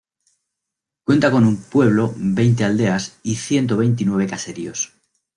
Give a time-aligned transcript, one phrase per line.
[1.05, 4.93] Cuenta con un pueblo, veinte aldeas y ciento veintinueve caseríos.